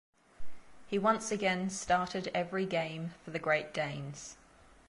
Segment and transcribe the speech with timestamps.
[0.87, 4.35] He once again started every game for the Great Danes.